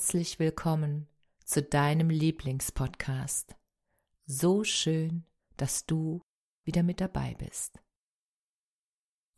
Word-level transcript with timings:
Herzlich 0.00 0.38
willkommen 0.38 1.08
zu 1.44 1.62
deinem 1.62 2.08
Lieblingspodcast. 2.08 3.54
So 4.24 4.64
schön, 4.64 5.26
dass 5.58 5.84
du 5.84 6.22
wieder 6.64 6.82
mit 6.82 7.02
dabei 7.02 7.36
bist. 7.38 7.78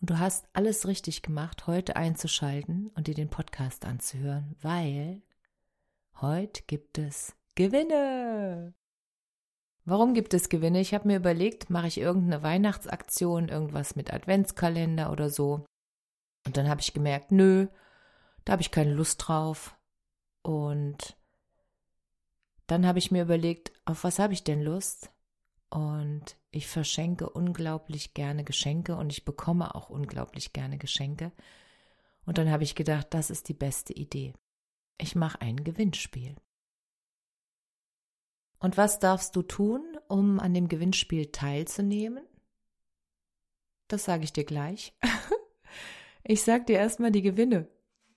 Und 0.01 0.11
du 0.11 0.21
hast 0.21 0.47
alles 0.53 0.87
richtig 0.87 1.23
gemacht, 1.23 1.67
heute 1.67 1.97
einzuschalten 1.97 2.93
und 2.95 3.09
dir 3.09 3.15
den 3.17 3.29
Podcast 3.29 3.85
anzuhören, 3.85 4.55
weil 4.63 5.23
heute 6.21 6.63
gibt 6.69 6.97
es 6.97 7.35
Gewinne. 7.57 8.73
Warum 9.85 10.15
gibt 10.15 10.33
es 10.33 10.49
Gewinne? 10.49 10.81
Ich 10.81 10.95
habe 10.95 11.09
mir 11.09 11.17
überlegt, 11.17 11.71
mache 11.71 11.89
ich 11.89 11.99
irgendeine 11.99 12.45
Weihnachtsaktion, 12.45 13.49
irgendwas 13.49 13.97
mit 13.97 14.15
Adventskalender 14.15 15.11
oder 15.11 15.29
so. 15.29 15.67
Und 16.47 16.57
dann 16.57 16.69
habe 16.69 16.81
ich 16.81 16.95
gemerkt, 16.95 17.33
nö, 17.33 17.67
da 18.45 18.53
habe 18.53 18.63
ich 18.63 18.71
keine 18.71 18.95
Lust 18.95 19.27
drauf. 19.27 19.77
Und 20.43 21.17
dann 22.67 22.87
habe 22.87 22.99
ich 22.99 23.11
mir 23.11 23.23
überlegt, 23.23 23.73
auf 23.85 24.05
was 24.05 24.19
habe 24.19 24.33
ich 24.33 24.45
denn 24.45 24.63
Lust? 24.63 25.11
Und 25.71 26.37
ich 26.51 26.67
verschenke 26.67 27.31
unglaublich 27.31 28.15
gerne 28.15 28.45
Geschenke 28.45 28.97
und 28.97 29.11
ich 29.11 29.25
bekomme 29.25 29.75
auch 29.75 29.89
unglaublich 29.89 30.53
gerne 30.53 30.77
Geschenke. 30.77 31.33
Und 32.27 32.39
dann 32.39 32.51
habe 32.51 32.65
ich 32.65 32.75
gedacht, 32.75 33.09
das 33.11 33.31
ist 33.31 33.49
die 33.49 33.55
beste 33.55 33.93
Idee. 33.93 34.35
Ich 34.99 35.17
mache 35.17 35.41
ein 35.41 35.65
Gewinnspiel. 35.65 36.37
Und 38.59 38.77
was 38.77 39.01
darfst 39.01 39.35
du 39.35 39.43
tun, 39.43 39.99
um 40.09 40.39
an 40.39 40.55
dem 40.55 40.69
Gewinnspiel 40.69 41.33
teilzunehmen? 41.33 42.25
Das 43.89 44.05
sage 44.05 44.25
ich 44.25 44.33
dir 44.33 44.45
gleich. 44.45 44.95
ich 46.23 46.43
sage 46.43 46.67
dir 46.67 46.77
erstmal 46.77 47.11
die 47.11 47.23
Gewinne, 47.23 47.69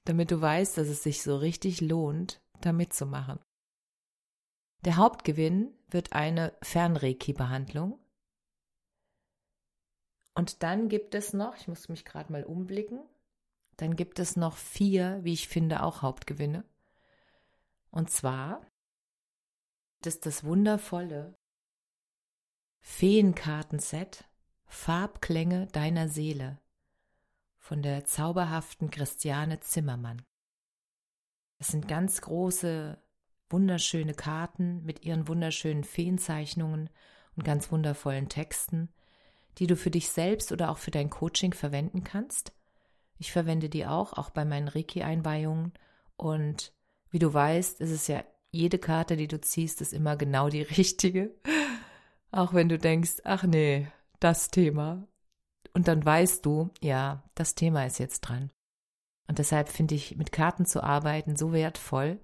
damit 0.06 0.31
du 0.31 0.39
weißt, 0.39 0.78
dass 0.78 0.88
es 0.88 1.03
sich 1.03 1.22
so 1.22 1.36
richtig 1.38 1.81
lohnt, 1.81 2.42
da 2.61 2.72
mitzumachen. 2.72 3.39
Der 4.86 4.98
Hauptgewinn 4.98 5.73
wird 5.89 6.14
eine 6.14 6.56
Fernreiki-Behandlung. 6.61 8.00
Und 10.36 10.64
dann 10.64 10.89
gibt 10.89 11.16
es 11.16 11.33
noch, 11.33 11.56
ich 11.58 11.67
muss 11.67 11.89
mich 11.89 12.06
gerade 12.06 12.31
mal 12.31 12.44
umblicken, 12.44 13.00
dann 13.78 13.95
gibt 13.95 14.20
es 14.20 14.36
noch 14.36 14.56
vier, 14.58 15.20
wie 15.23 15.33
ich 15.33 15.48
finde, 15.48 15.83
auch 15.83 16.02
Hauptgewinne. 16.02 16.64
Und 17.89 18.09
zwar 18.09 18.66
ist 20.06 20.26
das 20.26 20.44
wundervolle 20.44 21.36
Feenkartenset 22.82 24.26
Farbklänge 24.67 25.67
deiner 25.67 26.10
Seele 26.10 26.60
von 27.65 27.81
der 27.81 28.05
zauberhaften 28.05 28.92
Christiane 28.92 29.59
Zimmermann. 29.59 30.21
Das 31.58 31.70
sind 31.70 31.87
ganz 31.87 32.21
große 32.21 32.95
wunderschöne 33.49 34.14
Karten 34.14 34.86
mit 34.86 35.03
ihren 35.03 35.27
wunderschönen 35.27 35.83
Feenzeichnungen 35.83 36.92
und 37.36 37.43
ganz 37.43 37.71
wundervollen 37.71 38.30
Texten, 38.30 38.89
die 39.58 39.65
du 39.65 39.76
für 39.76 39.89
dich 39.89 40.09
selbst 40.09 40.52
oder 40.52 40.70
auch 40.70 40.77
für 40.77 40.92
dein 40.92 41.09
Coaching 41.09 41.53
verwenden 41.53 42.03
kannst. 42.03 42.53
Ich 43.17 43.31
verwende 43.31 43.67
die 43.67 43.87
auch, 43.87 44.14
auch 44.14 44.30
bei 44.30 44.45
meinen 44.45 44.67
Reiki-Einweihungen. 44.67 45.73
Und 46.17 46.71
wie 47.09 47.20
du 47.20 47.33
weißt, 47.33 47.82
ist 47.82 47.89
es 47.89 48.05
ja 48.05 48.23
jede 48.52 48.77
Karte, 48.77 49.17
die 49.17 49.27
du 49.27 49.42
ziehst, 49.42 49.82
ist 49.82 49.92
immer 49.92 50.17
genau 50.17 50.49
die 50.49 50.61
richtige. 50.77 51.33
Auch 52.30 52.53
wenn 52.53 52.70
du 52.70 52.77
denkst, 52.77 53.21
ach 53.23 53.42
nee, 53.42 53.87
das 54.20 54.52
Thema. 54.52 55.08
Und 55.75 55.89
dann 55.89 56.05
weißt 56.05 56.45
du, 56.45 56.71
ja, 56.81 57.21
das 57.36 57.53
Thema 57.53 57.86
ist 57.86 57.99
jetzt 57.99 58.21
dran. 58.21 58.49
Und 59.27 59.39
deshalb 59.39 59.67
finde 59.67 59.93
ich, 59.93 60.15
mit 60.15 60.31
Karten 60.31 60.65
zu 60.65 60.81
arbeiten 60.81 61.36
so 61.36 61.52
wertvoll, 61.52 62.21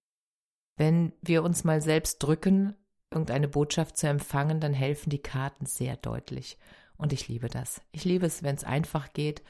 wenn 0.77 1.11
wir 1.21 1.43
uns 1.43 1.65
mal 1.65 1.81
selbst 1.81 2.19
drücken, 2.19 2.75
irgendeine 3.11 3.49
Botschaft 3.49 3.97
zu 3.97 4.07
empfangen, 4.07 4.61
dann 4.61 4.73
helfen 4.73 5.09
die 5.09 5.21
Karten 5.21 5.65
sehr 5.65 5.97
deutlich. 5.97 6.57
Und 6.95 7.11
ich 7.11 7.27
liebe 7.27 7.49
das. 7.49 7.81
Ich 7.91 8.05
liebe 8.05 8.25
es, 8.25 8.41
wenn 8.41 8.55
es 8.55 8.63
einfach 8.63 9.11
geht 9.11 9.43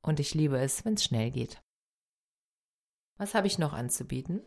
und 0.00 0.18
ich 0.18 0.32
liebe 0.32 0.58
es, 0.58 0.86
wenn 0.86 0.94
es 0.94 1.04
schnell 1.04 1.30
geht. 1.30 1.60
Was 3.18 3.34
habe 3.34 3.48
ich 3.48 3.58
noch 3.58 3.74
anzubieten? 3.74 4.40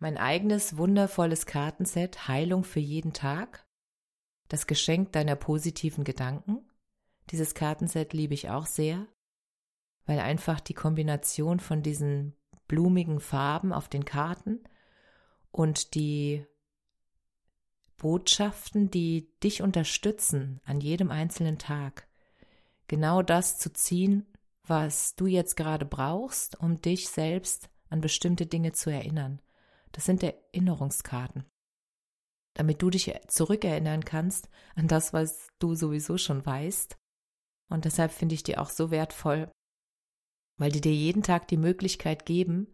Mein 0.00 0.16
eigenes 0.16 0.78
wundervolles 0.78 1.44
Kartenset 1.44 2.26
Heilung 2.26 2.64
für 2.64 2.80
jeden 2.80 3.12
Tag. 3.12 3.66
Das 4.48 4.66
Geschenk 4.66 5.12
deiner 5.12 5.36
positiven 5.36 6.04
Gedanken. 6.04 6.66
Dieses 7.30 7.54
Kartenset 7.54 8.12
liebe 8.12 8.34
ich 8.34 8.50
auch 8.50 8.66
sehr, 8.66 9.06
weil 10.06 10.18
einfach 10.18 10.60
die 10.60 10.74
Kombination 10.74 11.60
von 11.60 11.82
diesen 11.82 12.36
blumigen 12.68 13.20
Farben 13.20 13.72
auf 13.72 13.88
den 13.88 14.04
Karten 14.04 14.60
und 15.50 15.94
die 15.94 16.46
Botschaften, 17.98 18.90
die 18.90 19.30
dich 19.42 19.62
unterstützen 19.62 20.60
an 20.64 20.80
jedem 20.80 21.10
einzelnen 21.10 21.58
Tag, 21.58 22.08
genau 22.88 23.22
das 23.22 23.58
zu 23.58 23.72
ziehen, 23.72 24.26
was 24.64 25.14
du 25.14 25.26
jetzt 25.26 25.56
gerade 25.56 25.84
brauchst, 25.84 26.58
um 26.58 26.80
dich 26.80 27.08
selbst 27.08 27.70
an 27.88 28.00
bestimmte 28.00 28.46
Dinge 28.46 28.72
zu 28.72 28.90
erinnern. 28.90 29.40
Das 29.92 30.06
sind 30.06 30.22
Erinnerungskarten. 30.22 31.44
Damit 32.54 32.82
du 32.82 32.90
dich 32.90 33.12
zurückerinnern 33.28 34.04
kannst 34.04 34.48
an 34.74 34.88
das, 34.88 35.12
was 35.12 35.48
du 35.58 35.74
sowieso 35.74 36.18
schon 36.18 36.44
weißt. 36.44 36.98
Und 37.68 37.84
deshalb 37.84 38.12
finde 38.12 38.34
ich 38.34 38.42
die 38.42 38.58
auch 38.58 38.70
so 38.70 38.90
wertvoll, 38.90 39.50
weil 40.58 40.70
die 40.70 40.80
dir 40.80 40.94
jeden 40.94 41.22
Tag 41.22 41.48
die 41.48 41.56
Möglichkeit 41.56 42.26
geben, 42.26 42.66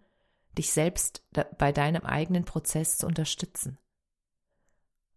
dich 0.57 0.73
selbst 0.73 1.25
bei 1.59 1.73
deinem 1.73 2.03
eigenen 2.03 2.45
Prozess 2.45 2.99
zu 2.99 3.07
unterstützen. 3.07 3.79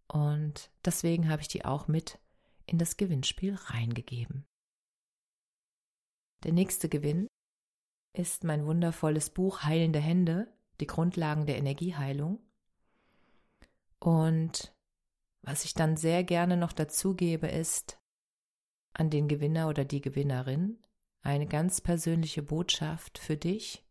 Und 0.08 0.70
deswegen 0.84 1.28
habe 1.28 1.42
ich 1.42 1.48
die 1.48 1.64
auch 1.64 1.88
mit 1.88 2.18
in 2.66 2.78
das 2.78 2.96
Gewinnspiel 2.96 3.54
reingegeben. 3.54 4.46
Der 6.44 6.52
nächste 6.52 6.88
Gewinn 6.88 7.28
ist 8.12 8.44
mein 8.44 8.66
wundervolles 8.66 9.30
Buch 9.30 9.62
Heilende 9.62 10.00
Hände, 10.00 10.52
die 10.80 10.86
Grundlagen 10.86 11.46
der 11.46 11.56
Energieheilung. 11.56 12.40
Und 13.98 14.74
was 15.42 15.64
ich 15.64 15.74
dann 15.74 15.96
sehr 15.96 16.24
gerne 16.24 16.56
noch 16.56 16.72
dazu 16.72 17.14
gebe, 17.14 17.48
ist 17.48 17.98
an 18.94 19.10
den 19.10 19.28
Gewinner 19.28 19.68
oder 19.68 19.84
die 19.84 20.00
Gewinnerin 20.00 20.78
eine 21.22 21.46
ganz 21.46 21.80
persönliche 21.80 22.42
Botschaft 22.42 23.18
für 23.18 23.36
dich, 23.36 23.84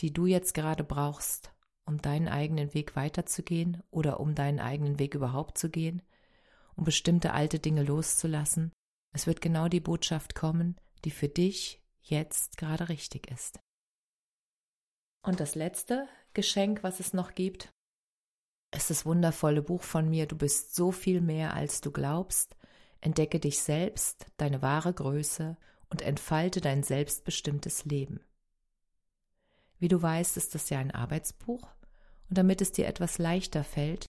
die 0.00 0.12
du 0.12 0.26
jetzt 0.26 0.54
gerade 0.54 0.84
brauchst, 0.84 1.52
um 1.84 2.00
deinen 2.00 2.28
eigenen 2.28 2.74
Weg 2.74 2.96
weiterzugehen 2.96 3.82
oder 3.90 4.20
um 4.20 4.34
deinen 4.34 4.60
eigenen 4.60 4.98
Weg 4.98 5.14
überhaupt 5.14 5.58
zu 5.58 5.68
gehen, 5.68 6.02
um 6.76 6.84
bestimmte 6.84 7.32
alte 7.32 7.58
Dinge 7.58 7.82
loszulassen. 7.82 8.72
Es 9.12 9.26
wird 9.26 9.40
genau 9.40 9.68
die 9.68 9.80
Botschaft 9.80 10.34
kommen, 10.34 10.76
die 11.04 11.10
für 11.10 11.28
dich 11.28 11.82
jetzt 12.00 12.56
gerade 12.56 12.88
richtig 12.88 13.30
ist. 13.30 13.60
Und 15.24 15.38
das 15.38 15.54
letzte 15.54 16.08
Geschenk, 16.34 16.82
was 16.82 16.98
es 16.98 17.12
noch 17.12 17.34
gibt, 17.34 17.72
ist 18.74 18.90
das 18.90 19.04
wundervolle 19.04 19.62
Buch 19.62 19.82
von 19.82 20.08
mir 20.08 20.26
Du 20.26 20.36
bist 20.36 20.74
so 20.74 20.92
viel 20.92 21.20
mehr, 21.20 21.54
als 21.54 21.80
du 21.80 21.90
glaubst. 21.90 22.56
Entdecke 23.02 23.38
dich 23.38 23.58
selbst, 23.58 24.24
deine 24.38 24.62
wahre 24.62 24.94
Größe 24.94 25.58
und 25.90 26.00
entfalte 26.00 26.62
dein 26.62 26.82
selbstbestimmtes 26.82 27.84
Leben. 27.84 28.20
Wie 29.78 29.88
du 29.88 30.00
weißt, 30.00 30.38
ist 30.38 30.54
das 30.54 30.70
ja 30.70 30.78
ein 30.78 30.92
Arbeitsbuch 30.92 31.68
und 32.30 32.38
damit 32.38 32.62
es 32.62 32.72
dir 32.72 32.86
etwas 32.86 33.18
leichter 33.18 33.64
fällt, 33.64 34.06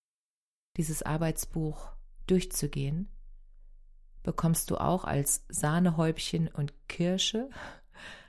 dieses 0.78 1.04
Arbeitsbuch 1.04 1.92
durchzugehen, 2.28 3.10
bekommst 4.22 4.72
du 4.72 4.78
auch 4.78 5.04
als 5.04 5.44
Sahnehäubchen 5.50 6.48
und 6.48 6.72
Kirsche 6.88 7.50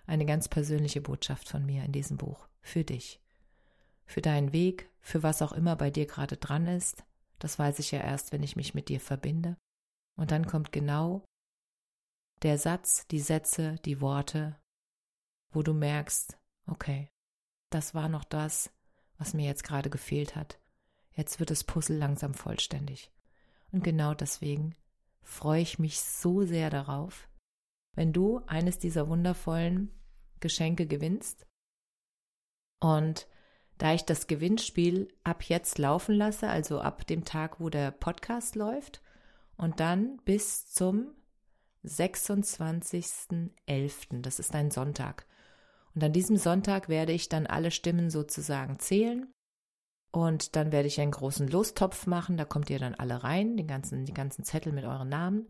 eine 0.06 0.26
ganz 0.26 0.48
persönliche 0.48 1.00
Botschaft 1.00 1.48
von 1.48 1.64
mir 1.64 1.84
in 1.84 1.92
diesem 1.92 2.16
Buch 2.16 2.48
für 2.60 2.84
dich. 2.84 3.20
für 4.06 4.20
deinen 4.20 4.52
Weg, 4.52 4.90
für 5.00 5.22
was 5.22 5.42
auch 5.42 5.52
immer 5.52 5.76
bei 5.76 5.90
dir 5.90 6.06
gerade 6.06 6.36
dran 6.36 6.66
ist. 6.66 7.04
Das 7.38 7.58
weiß 7.58 7.78
ich 7.78 7.90
ja 7.90 8.00
erst, 8.00 8.32
wenn 8.32 8.42
ich 8.42 8.56
mich 8.56 8.74
mit 8.74 8.88
dir 8.88 9.00
verbinde. 9.00 9.56
Und 10.16 10.30
dann 10.30 10.46
kommt 10.46 10.72
genau 10.72 11.24
der 12.42 12.58
Satz, 12.58 13.06
die 13.08 13.20
Sätze, 13.20 13.76
die 13.84 14.00
Worte, 14.00 14.56
wo 15.50 15.62
du 15.62 15.72
merkst, 15.72 16.38
okay, 16.66 17.10
das 17.70 17.94
war 17.94 18.08
noch 18.08 18.24
das, 18.24 18.70
was 19.18 19.34
mir 19.34 19.46
jetzt 19.46 19.64
gerade 19.64 19.90
gefehlt 19.90 20.36
hat. 20.36 20.60
Jetzt 21.12 21.38
wird 21.40 21.50
das 21.50 21.64
Puzzle 21.64 21.96
langsam 21.96 22.34
vollständig. 22.34 23.10
Und 23.72 23.82
genau 23.82 24.14
deswegen 24.14 24.74
freue 25.22 25.62
ich 25.62 25.78
mich 25.78 26.00
so 26.00 26.44
sehr 26.44 26.70
darauf, 26.70 27.28
wenn 27.94 28.12
du 28.12 28.40
eines 28.46 28.78
dieser 28.78 29.08
wundervollen 29.08 29.90
Geschenke 30.40 30.86
gewinnst. 30.86 31.46
Und 32.80 33.26
da 33.78 33.94
ich 33.94 34.04
das 34.04 34.26
Gewinnspiel 34.26 35.08
ab 35.24 35.42
jetzt 35.44 35.78
laufen 35.78 36.14
lasse, 36.14 36.48
also 36.48 36.80
ab 36.80 37.06
dem 37.06 37.24
Tag, 37.24 37.58
wo 37.60 37.70
der 37.70 37.90
Podcast 37.90 38.54
läuft, 38.54 39.02
und 39.56 39.80
dann 39.80 40.18
bis 40.24 40.68
zum 40.68 41.14
26.11., 41.84 44.22
das 44.22 44.38
ist 44.38 44.54
ein 44.54 44.70
Sonntag. 44.70 45.26
Und 45.94 46.02
an 46.02 46.12
diesem 46.12 46.36
Sonntag 46.36 46.88
werde 46.88 47.12
ich 47.12 47.28
dann 47.28 47.46
alle 47.46 47.70
Stimmen 47.70 48.10
sozusagen 48.10 48.78
zählen. 48.78 49.32
Und 50.10 50.56
dann 50.56 50.72
werde 50.72 50.88
ich 50.88 51.00
einen 51.00 51.10
großen 51.10 51.48
Lostopf 51.48 52.06
machen, 52.06 52.36
da 52.36 52.44
kommt 52.44 52.70
ihr 52.70 52.78
dann 52.78 52.94
alle 52.94 53.24
rein, 53.24 53.56
den 53.56 53.66
ganzen, 53.66 54.04
die 54.04 54.14
ganzen 54.14 54.44
Zettel 54.44 54.72
mit 54.72 54.84
euren 54.84 55.08
Namen. 55.08 55.48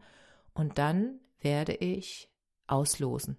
Und 0.55 0.79
dann 0.79 1.21
werde 1.41 1.75
ich 1.75 2.31
auslosen. 2.67 3.39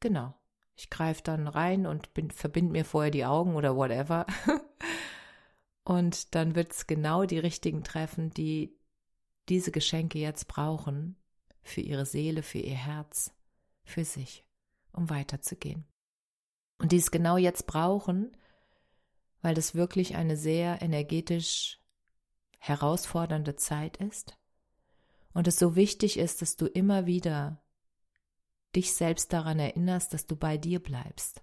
Genau. 0.00 0.34
Ich 0.74 0.90
greife 0.90 1.22
dann 1.22 1.48
rein 1.48 1.86
und 1.86 2.08
verbinde 2.32 2.72
mir 2.72 2.84
vorher 2.84 3.10
die 3.10 3.24
Augen 3.24 3.56
oder 3.56 3.76
whatever. 3.76 4.26
und 5.84 6.34
dann 6.34 6.54
wird 6.54 6.72
es 6.72 6.86
genau 6.86 7.24
die 7.24 7.38
richtigen 7.38 7.84
treffen, 7.84 8.30
die 8.30 8.78
diese 9.52 9.70
Geschenke 9.70 10.18
jetzt 10.18 10.48
brauchen 10.48 11.14
für 11.62 11.82
ihre 11.82 12.06
Seele, 12.06 12.42
für 12.42 12.58
ihr 12.58 12.74
Herz, 12.74 13.34
für 13.84 14.02
sich, 14.02 14.46
um 14.92 15.10
weiterzugehen. 15.10 15.84
Und 16.78 16.90
die 16.92 16.96
es 16.96 17.10
genau 17.10 17.36
jetzt 17.36 17.66
brauchen, 17.66 18.34
weil 19.42 19.54
das 19.54 19.74
wirklich 19.74 20.16
eine 20.16 20.38
sehr 20.38 20.80
energetisch 20.80 21.78
herausfordernde 22.60 23.54
Zeit 23.56 23.98
ist 23.98 24.38
und 25.34 25.46
es 25.46 25.58
so 25.58 25.76
wichtig 25.76 26.18
ist, 26.18 26.40
dass 26.40 26.56
du 26.56 26.64
immer 26.66 27.04
wieder 27.04 27.62
dich 28.74 28.94
selbst 28.94 29.34
daran 29.34 29.58
erinnerst, 29.58 30.14
dass 30.14 30.24
du 30.24 30.34
bei 30.34 30.56
dir 30.56 30.80
bleibst, 30.82 31.42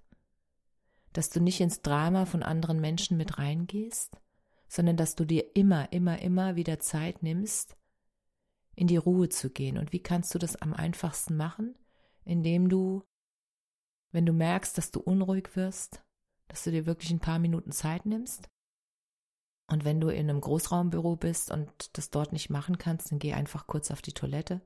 dass 1.14 1.30
du 1.30 1.42
nicht 1.42 1.62
ins 1.62 1.84
Drama 1.84 2.26
von 2.26 2.42
anderen 2.42 2.82
Menschen 2.82 3.18
mit 3.18 3.38
reingehst, 3.38 4.18
sondern 4.68 4.98
dass 4.98 5.14
du 5.14 5.26
dir 5.26 5.56
immer, 5.56 5.92
immer, 5.94 6.20
immer 6.24 6.56
wieder 6.56 6.80
Zeit 6.80 7.22
nimmst, 7.22 7.76
in 8.80 8.88
die 8.88 8.96
Ruhe 8.96 9.28
zu 9.28 9.50
gehen. 9.50 9.78
Und 9.78 9.92
wie 9.92 10.02
kannst 10.02 10.34
du 10.34 10.40
das 10.40 10.56
am 10.56 10.74
einfachsten 10.74 11.36
machen? 11.36 11.76
Indem 12.24 12.70
du, 12.70 13.04
wenn 14.12 14.26
du 14.26 14.32
merkst, 14.32 14.78
dass 14.78 14.92
du 14.92 15.02
unruhig 15.02 15.58
wirst, 15.58 16.02
dass 16.48 16.64
du 16.64 16.72
dir 16.72 16.86
wirklich 16.86 17.12
ein 17.12 17.20
paar 17.20 17.40
Minuten 17.40 17.74
Zeit 17.74 18.06
nimmst. 18.06 18.50
Und 19.68 19.84
wenn 19.84 20.00
du 20.00 20.08
in 20.08 20.30
einem 20.30 20.40
Großraumbüro 20.40 21.18
bist 21.18 21.52
und 21.52 21.98
das 21.98 22.10
dort 22.10 22.32
nicht 22.32 22.50
machen 22.50 22.78
kannst, 22.78 23.12
dann 23.12 23.20
geh 23.20 23.34
einfach 23.34 23.68
kurz 23.68 23.92
auf 23.92 24.02
die 24.02 24.14
Toilette 24.14 24.62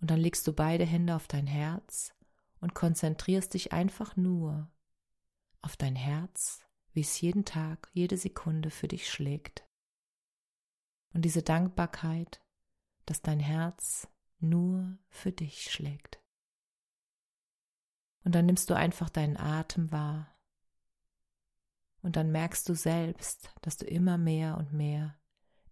und 0.00 0.10
dann 0.10 0.20
legst 0.20 0.46
du 0.46 0.52
beide 0.52 0.84
Hände 0.84 1.16
auf 1.16 1.26
dein 1.26 1.48
Herz 1.48 2.14
und 2.60 2.74
konzentrierst 2.74 3.54
dich 3.54 3.72
einfach 3.72 4.16
nur 4.16 4.70
auf 5.62 5.76
dein 5.76 5.96
Herz, 5.96 6.64
wie 6.92 7.00
es 7.00 7.20
jeden 7.20 7.44
Tag, 7.44 7.90
jede 7.92 8.16
Sekunde 8.16 8.70
für 8.70 8.86
dich 8.86 9.10
schlägt. 9.10 9.66
Und 11.12 11.24
diese 11.24 11.42
Dankbarkeit, 11.42 12.43
dass 13.06 13.22
dein 13.22 13.40
Herz 13.40 14.08
nur 14.38 14.98
für 15.08 15.32
dich 15.32 15.70
schlägt. 15.70 16.20
Und 18.24 18.34
dann 18.34 18.46
nimmst 18.46 18.70
du 18.70 18.74
einfach 18.74 19.10
deinen 19.10 19.36
Atem 19.36 19.92
wahr. 19.92 20.34
Und 22.02 22.16
dann 22.16 22.32
merkst 22.32 22.68
du 22.68 22.74
selbst, 22.74 23.54
dass 23.62 23.76
du 23.76 23.86
immer 23.86 24.18
mehr 24.18 24.58
und 24.58 24.72
mehr 24.72 25.18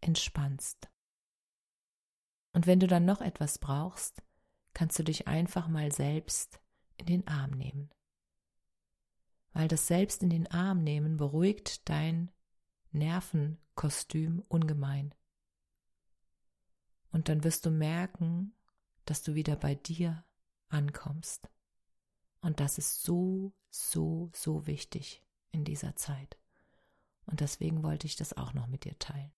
entspannst. 0.00 0.90
Und 2.52 2.67
wenn 2.67 2.81
du 2.81 2.87
dann 2.87 3.05
noch 3.05 3.20
etwas 3.20 3.58
brauchst, 3.58 4.23
kannst 4.75 4.99
du 4.99 5.02
dich 5.02 5.28
einfach 5.28 5.69
mal 5.69 5.93
selbst 5.93 6.61
in 6.96 7.06
den 7.06 7.28
Arm 7.28 7.52
nehmen. 7.52 7.90
Weil 9.52 9.69
das 9.69 9.87
Selbst 9.87 10.23
in 10.23 10.31
den 10.31 10.50
Arm 10.50 10.82
nehmen 10.82 11.17
beruhigt 11.17 11.88
dein 11.88 12.31
Nervenkostüm 12.90 14.43
ungemein. 14.49 15.14
Und 17.12 17.29
dann 17.29 17.44
wirst 17.44 17.67
du 17.67 17.70
merken, 17.70 18.55
dass 19.05 19.23
du 19.23 19.35
wieder 19.35 19.56
bei 19.56 19.75
dir 19.75 20.25
ankommst. 20.69 21.49
Und 22.41 22.59
das 22.59 22.79
ist 22.79 23.03
so, 23.03 23.53
so, 23.70 24.31
so 24.35 24.67
wichtig 24.67 25.23
in 25.50 25.64
dieser 25.64 25.94
Zeit. 25.94 26.38
Und 27.26 27.41
deswegen 27.41 27.82
wollte 27.82 28.06
ich 28.06 28.17
das 28.17 28.37
auch 28.37 28.53
noch 28.55 28.67
mit 28.67 28.85
dir 28.85 28.99
teilen. 28.99 29.32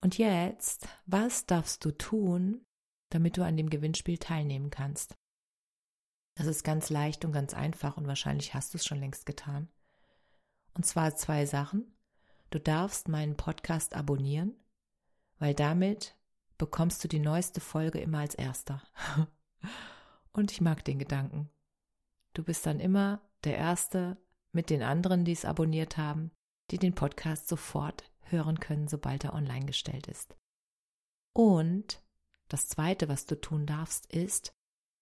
Und 0.00 0.18
jetzt, 0.18 0.88
was 1.04 1.46
darfst 1.46 1.84
du 1.84 1.90
tun, 1.90 2.64
damit 3.10 3.36
du 3.36 3.44
an 3.44 3.56
dem 3.56 3.70
Gewinnspiel 3.70 4.18
teilnehmen 4.18 4.70
kannst? 4.70 5.16
Das 6.34 6.46
ist 6.46 6.64
ganz 6.64 6.90
leicht 6.90 7.24
und 7.24 7.32
ganz 7.32 7.54
einfach 7.54 7.96
und 7.96 8.06
wahrscheinlich 8.06 8.54
hast 8.54 8.74
du 8.74 8.78
es 8.78 8.86
schon 8.86 9.00
längst 9.00 9.26
getan. 9.26 9.68
Und 10.74 10.84
zwar 10.84 11.16
zwei 11.16 11.46
Sachen. 11.46 11.96
Du 12.50 12.60
darfst 12.60 13.08
meinen 13.08 13.36
Podcast 13.36 13.94
abonnieren, 13.94 14.54
weil 15.38 15.54
damit 15.54 16.16
bekommst 16.58 17.02
du 17.04 17.08
die 17.08 17.18
neueste 17.18 17.60
Folge 17.60 17.98
immer 18.00 18.18
als 18.18 18.34
erster. 18.34 18.82
und 20.32 20.52
ich 20.52 20.60
mag 20.60 20.84
den 20.84 20.98
Gedanken. 20.98 21.50
Du 22.34 22.42
bist 22.42 22.66
dann 22.66 22.80
immer 22.80 23.20
der 23.44 23.56
Erste 23.56 24.16
mit 24.52 24.70
den 24.70 24.82
anderen, 24.82 25.24
die 25.24 25.32
es 25.32 25.44
abonniert 25.44 25.96
haben, 25.96 26.30
die 26.70 26.78
den 26.78 26.94
Podcast 26.94 27.48
sofort 27.48 28.04
hören 28.22 28.58
können, 28.58 28.88
sobald 28.88 29.24
er 29.24 29.34
online 29.34 29.66
gestellt 29.66 30.06
ist. 30.06 30.36
Und 31.32 32.02
das 32.48 32.68
Zweite, 32.68 33.08
was 33.08 33.26
du 33.26 33.40
tun 33.40 33.66
darfst, 33.66 34.06
ist 34.12 34.54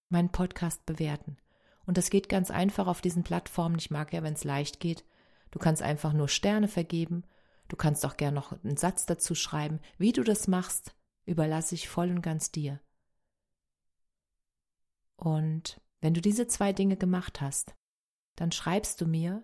meinen 0.09 0.31
Podcast 0.31 0.85
bewerten. 0.85 1.37
Und 1.85 1.97
das 1.97 2.09
geht 2.09 2.29
ganz 2.29 2.51
einfach 2.51 2.87
auf 2.87 3.01
diesen 3.01 3.23
Plattformen. 3.23 3.77
Ich 3.77 3.91
mag 3.91 4.13
ja, 4.13 4.23
wenn 4.23 4.33
es 4.33 4.43
leicht 4.43 4.79
geht. 4.79 5.05
Du 5.51 5.59
kannst 5.59 5.81
einfach 5.81 6.13
nur 6.13 6.27
Sterne 6.27 6.67
vergeben. 6.67 7.23
Du 7.67 7.75
kannst 7.75 8.05
auch 8.05 8.17
gern 8.17 8.33
noch 8.33 8.51
einen 8.63 8.77
Satz 8.77 9.05
dazu 9.05 9.35
schreiben. 9.35 9.79
Wie 9.97 10.11
du 10.11 10.23
das 10.23 10.47
machst, 10.47 10.95
überlasse 11.25 11.75
ich 11.75 11.89
voll 11.89 12.09
und 12.09 12.21
ganz 12.21 12.51
dir. 12.51 12.79
Und 15.17 15.81
wenn 16.01 16.13
du 16.13 16.21
diese 16.21 16.47
zwei 16.47 16.73
Dinge 16.73 16.97
gemacht 16.97 17.39
hast, 17.41 17.73
dann 18.35 18.51
schreibst 18.51 19.01
du 19.01 19.07
mir 19.07 19.43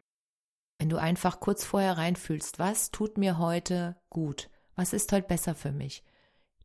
wenn 0.77 0.89
du 0.89 0.97
einfach 0.97 1.39
kurz 1.39 1.65
vorher 1.65 1.97
reinfühlst, 1.97 2.59
was 2.59 2.91
tut 2.91 3.17
mir 3.17 3.39
heute 3.39 3.99
gut? 4.11 4.51
Was 4.75 4.93
ist 4.93 5.11
heute 5.11 5.25
besser 5.27 5.55
für 5.55 5.71
mich? 5.71 6.03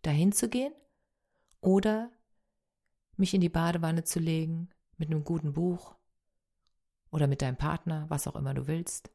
Dahin 0.02 0.32
zu 0.32 0.50
gehen 0.50 0.74
oder 1.62 2.10
mich 3.16 3.32
in 3.32 3.40
die 3.40 3.48
Badewanne 3.48 4.04
zu 4.04 4.20
legen 4.20 4.68
mit 4.98 5.10
einem 5.10 5.24
guten 5.24 5.54
Buch 5.54 5.96
oder 7.10 7.26
mit 7.26 7.40
deinem 7.40 7.56
Partner, 7.56 8.04
was 8.10 8.28
auch 8.28 8.36
immer 8.36 8.52
du 8.52 8.66
willst, 8.66 9.10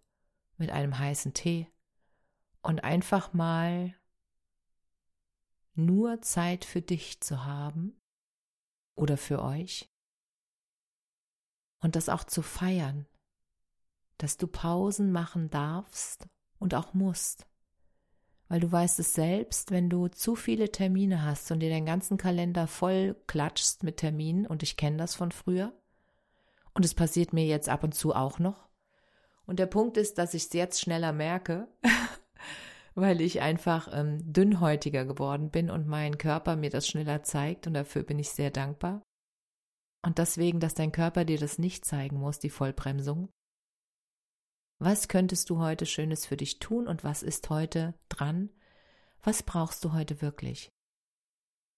mit 0.63 0.71
einem 0.71 0.97
heißen 0.97 1.33
Tee 1.33 1.67
und 2.61 2.85
einfach 2.85 3.33
mal 3.33 3.93
nur 5.75 6.21
Zeit 6.21 6.63
für 6.63 6.81
dich 6.81 7.19
zu 7.19 7.43
haben 7.43 7.99
oder 8.95 9.17
für 9.17 9.41
euch 9.41 9.91
und 11.81 11.97
das 11.97 12.07
auch 12.07 12.23
zu 12.23 12.41
feiern, 12.41 13.05
dass 14.17 14.37
du 14.37 14.47
Pausen 14.47 15.11
machen 15.11 15.49
darfst 15.49 16.27
und 16.59 16.75
auch 16.75 16.93
musst. 16.93 17.45
Weil 18.47 18.61
du 18.61 18.71
weißt 18.71 18.99
es 18.99 19.13
selbst, 19.13 19.71
wenn 19.71 19.89
du 19.89 20.07
zu 20.07 20.37
viele 20.37 20.71
Termine 20.71 21.23
hast 21.23 21.51
und 21.51 21.59
dir 21.59 21.69
den 21.69 21.85
ganzen 21.85 22.15
Kalender 22.15 22.67
voll 22.67 23.21
klatschst 23.27 23.83
mit 23.83 23.97
Terminen, 23.97 24.47
und 24.47 24.63
ich 24.63 24.77
kenne 24.77 24.95
das 24.95 25.13
von 25.13 25.33
früher, 25.33 25.77
und 26.73 26.85
es 26.85 26.93
passiert 26.93 27.33
mir 27.33 27.45
jetzt 27.45 27.67
ab 27.67 27.83
und 27.83 27.93
zu 27.95 28.15
auch 28.15 28.39
noch. 28.39 28.69
Und 29.45 29.59
der 29.59 29.65
Punkt 29.65 29.97
ist, 29.97 30.17
dass 30.17 30.33
ich 30.33 30.45
es 30.45 30.53
jetzt 30.53 30.81
schneller 30.81 31.11
merke, 31.11 31.67
weil 32.95 33.21
ich 33.21 33.41
einfach 33.41 33.89
ähm, 33.91 34.19
dünnhäutiger 34.31 35.05
geworden 35.05 35.49
bin 35.49 35.69
und 35.69 35.87
mein 35.87 36.17
Körper 36.17 36.55
mir 36.55 36.69
das 36.69 36.87
schneller 36.87 37.23
zeigt 37.23 37.67
und 37.67 37.73
dafür 37.73 38.03
bin 38.03 38.19
ich 38.19 38.29
sehr 38.29 38.51
dankbar. 38.51 39.01
Und 40.05 40.17
deswegen, 40.17 40.59
dass 40.59 40.73
dein 40.73 40.91
Körper 40.91 41.25
dir 41.25 41.37
das 41.37 41.57
nicht 41.57 41.85
zeigen 41.85 42.17
muss, 42.17 42.39
die 42.39 42.49
Vollbremsung. 42.49 43.29
Was 44.79 45.07
könntest 45.07 45.49
du 45.49 45.59
heute 45.59 45.85
Schönes 45.85 46.25
für 46.25 46.35
dich 46.35 46.59
tun 46.59 46.87
und 46.87 47.03
was 47.03 47.23
ist 47.23 47.49
heute 47.49 47.93
dran? 48.09 48.49
Was 49.21 49.43
brauchst 49.43 49.83
du 49.85 49.93
heute 49.93 50.21
wirklich? 50.21 50.69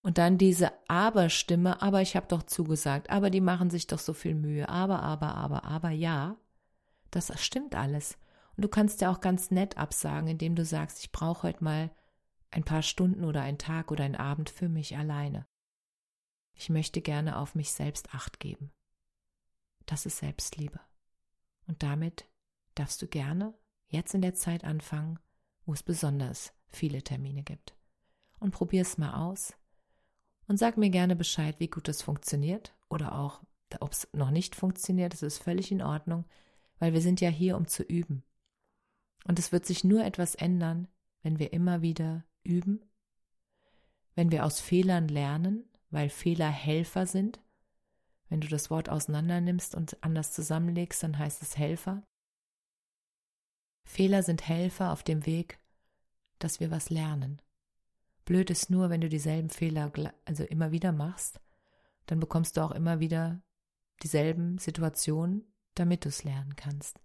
Und 0.04 0.18
dann 0.18 0.38
diese 0.38 0.72
Aber-Stimme, 0.88 1.82
aber 1.82 2.02
ich 2.02 2.16
habe 2.16 2.28
doch 2.28 2.44
zugesagt, 2.44 3.10
aber 3.10 3.30
die 3.30 3.42
machen 3.42 3.70
sich 3.70 3.88
doch 3.88 4.00
so 4.00 4.14
viel 4.14 4.36
Mühe, 4.36 4.70
aber, 4.70 5.02
aber, 5.02 5.36
aber, 5.36 5.66
aber 5.66 5.90
ja, 5.90 6.38
das 7.16 7.32
stimmt 7.42 7.76
alles. 7.76 8.18
Und 8.56 8.64
du 8.64 8.70
kannst 8.70 9.02
ja 9.02 9.12
auch 9.12 9.22
ganz 9.22 9.52
nett 9.52 9.78
absagen, 9.78 10.30
indem 10.30 10.56
du 10.56 10.66
sagst, 10.66 11.00
ich 11.00 11.12
brauche 11.12 11.44
heute 11.44 11.64
mal 11.64 11.92
ein 12.52 12.64
paar 12.64 12.82
Stunden 12.82 13.26
oder 13.26 13.42
einen 13.42 13.58
Tag 13.58 13.92
oder 13.92 14.04
einen 14.04 14.16
Abend 14.16 14.50
für 14.50 14.70
mich 14.70 14.98
alleine. 14.98 15.46
Ich 16.54 16.70
möchte 16.70 17.02
gerne 17.02 17.38
auf 17.38 17.56
mich 17.56 17.74
selbst 17.74 18.14
acht 18.14 18.40
geben. 18.40 18.72
Das 19.86 20.06
ist 20.06 20.18
Selbstliebe. 20.18 20.80
Und 21.68 21.84
damit 21.84 22.30
darfst 22.76 23.02
du 23.02 23.08
gerne 23.08 23.54
jetzt 23.88 24.14
in 24.14 24.22
der 24.22 24.36
Zeit 24.36 24.64
anfangen, 24.64 25.20
wo 25.66 25.74
es 25.74 25.84
besonders 25.84 26.54
viele 26.68 27.04
Termine 27.04 27.44
gibt. 27.44 27.76
Und 28.40 28.52
probier 28.52 28.82
es 28.82 28.98
mal 28.98 29.14
aus. 29.14 29.54
Und 30.48 30.58
sag 30.58 30.78
mir 30.78 30.90
gerne 30.90 31.16
Bescheid, 31.16 31.60
wie 31.60 31.70
gut 31.70 31.90
es 31.90 32.02
funktioniert 32.02 32.76
oder 32.90 33.18
auch, 33.18 33.42
ob 33.80 33.92
es 33.92 34.08
noch 34.14 34.30
nicht 34.30 34.56
funktioniert. 34.56 35.14
Das 35.14 35.24
ist 35.24 35.40
völlig 35.40 35.72
in 35.72 35.82
Ordnung, 35.82 36.26
weil 36.80 36.94
wir 36.94 37.02
sind 37.02 37.22
ja 37.22 37.30
hier, 37.30 37.58
um 37.58 37.68
zu 37.68 37.84
üben. 37.84 38.24
Und 39.26 39.40
es 39.40 39.52
wird 39.52 39.66
sich 39.66 39.84
nur 39.84 40.04
etwas 40.04 40.36
ändern, 40.36 40.88
wenn 41.24 41.40
wir 41.40 41.54
immer 41.54 41.82
wieder 41.82 42.26
üben, 42.44 42.82
wenn 44.14 44.32
wir 44.32 44.46
aus 44.46 44.60
Fehlern 44.60 45.08
lernen, 45.08 45.68
weil 45.90 46.10
Fehler 46.10 46.50
Helfer 46.50 47.06
sind. 47.08 47.40
Wenn 48.30 48.42
du 48.42 48.48
das 48.48 48.70
Wort 48.70 48.90
auseinander 48.90 49.42
nimmst 49.42 49.76
und 49.76 50.02
anders 50.04 50.34
zusammenlegst, 50.34 51.02
dann 51.04 51.18
heißt 51.18 51.42
es 51.42 51.58
Helfer. 51.58 52.04
Fehler 53.84 54.24
sind 54.24 54.48
Helfer 54.48 54.92
auf 54.92 55.04
dem 55.04 55.26
Weg, 55.26 55.60
dass 56.40 56.60
wir 56.60 56.72
was 56.72 56.90
lernen. 56.90 57.42
Blöd 58.26 58.50
ist 58.50 58.70
nur, 58.70 58.90
wenn 58.90 59.02
du 59.02 59.10
dieselben 59.10 59.50
Fehler 59.50 59.92
also 60.26 60.44
immer 60.44 60.72
wieder 60.72 60.92
machst, 60.92 61.40
dann 62.08 62.20
bekommst 62.20 62.58
du 62.58 62.62
auch 62.62 62.72
immer 62.72 63.00
wieder 63.00 63.42
dieselben 64.02 64.58
Situationen, 64.58 65.46
damit 65.76 66.06
du 66.06 66.10
es 66.10 66.24
lernen 66.24 66.56
kannst 66.56 67.00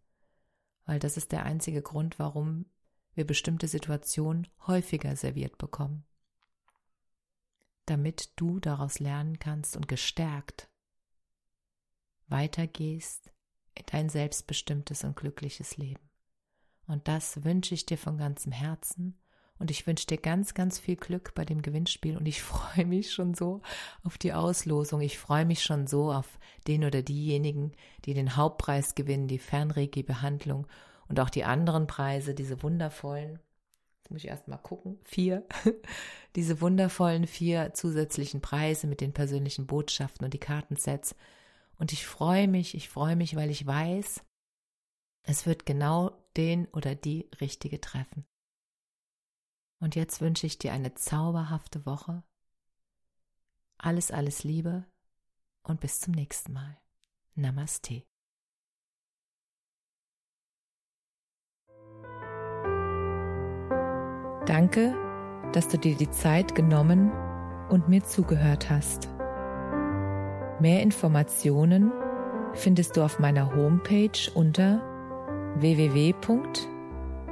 weil 0.91 0.99
das 0.99 1.17
ist 1.17 1.31
der 1.31 1.45
einzige 1.45 1.83
Grund, 1.83 2.19
warum 2.19 2.67
wir 3.15 3.25
bestimmte 3.25 3.69
Situationen 3.69 4.49
häufiger 4.67 5.15
serviert 5.15 5.57
bekommen. 5.57 6.05
Damit 7.87 8.33
du 8.35 8.59
daraus 8.59 8.99
lernen 8.99 9.39
kannst 9.39 9.77
und 9.77 9.87
gestärkt 9.87 10.69
weitergehst 12.27 13.31
in 13.75 13.85
dein 13.87 14.09
selbstbestimmtes 14.09 15.05
und 15.05 15.15
glückliches 15.15 15.77
Leben. 15.77 16.11
Und 16.89 17.07
das 17.07 17.45
wünsche 17.45 17.75
ich 17.75 17.87
dir 17.87 17.99
von 17.99 18.19
ganzem 18.19 18.51
Herzen 18.51 19.17
und 19.61 19.71
ich 19.71 19.87
wünsche 19.87 20.07
dir 20.07 20.17
ganz, 20.17 20.55
ganz 20.55 20.79
viel 20.79 20.97
Glück 20.97 21.35
bei 21.35 21.45
dem 21.45 21.61
Gewinnspiel 21.61 22.17
und 22.17 22.27
ich 22.27 22.43
freue 22.43 22.87
mich 22.87 23.13
schon 23.13 23.35
so 23.35 23.61
auf 24.03 24.19
die 24.19 24.33
Auslosung. 24.33 25.03
Ich 25.03 25.19
freue 25.19 25.45
mich 25.45 25.63
schon 25.63 25.87
so 25.87 26.11
auf 26.11 26.39
den 26.67 26.85
oder 26.85 27.03
diejenigen, 27.03 27.73
die 28.07 28.15
den 28.15 28.37
Hauptpreis 28.37 28.95
gewinnen, 28.95 29.29
die 29.29 29.39
Fernregie-Behandlung 29.39 30.67
und 31.09 31.21
auch 31.21 31.29
die 31.29 31.45
anderen 31.45 31.87
Preise, 31.87 32.35
diese 32.35 32.63
wundervollen, 32.63 33.39
jetzt 33.99 34.11
muss 34.11 34.25
ich 34.25 34.29
erst 34.29 34.49
mal 34.49 34.57
gucken, 34.57 34.99
vier, 35.05 35.45
diese 36.37 36.63
wundervollen 36.63 37.27
vier 37.27 37.75
zusätzlichen 37.75 38.41
Preise 38.41 38.87
mit 38.87 39.03
den 39.03 39.13
persönlichen 39.13 39.67
Botschaften 39.67 40.25
und 40.25 40.33
die 40.33 40.39
Kartensets. 40.39 41.15
Und 41.79 41.93
ich 41.93 42.07
freue 42.07 42.49
mich, 42.49 42.75
ich 42.75 42.89
freue 42.89 43.17
mich, 43.17 43.37
weil 43.37 43.51
ich 43.51 43.67
weiß, 43.67 44.23
es 45.25 45.45
wird 45.45 45.67
genau 45.67 46.13
den 46.37 46.67
oder 46.69 46.95
die 46.95 47.29
richtige 47.41 47.81
treffen. 47.81 48.25
Und 49.81 49.97
jetzt 49.97 50.21
wünsche 50.21 50.47
ich 50.47 50.59
dir 50.59 50.73
eine 50.73 50.95
zauberhafte 50.95 51.85
Woche. 51.87 52.23
Alles, 53.79 54.11
alles 54.11 54.45
Liebe 54.45 54.85
und 55.63 55.81
bis 55.81 56.01
zum 56.01 56.13
nächsten 56.13 56.53
Mal. 56.53 56.77
Namaste. 57.35 58.03
Danke, 64.47 64.95
dass 65.53 65.69
du 65.69 65.79
dir 65.79 65.97
die 65.97 66.11
Zeit 66.11 66.55
genommen 66.55 67.11
und 67.71 67.89
mir 67.89 68.05
zugehört 68.05 68.69
hast. 68.69 69.09
Mehr 70.61 70.83
Informationen 70.83 71.93
findest 72.53 72.97
du 72.97 73.03
auf 73.03 73.19
meiner 73.19 73.55
Homepage 73.55 74.31
unter 74.35 74.83
www.namaste.com 75.57 76.80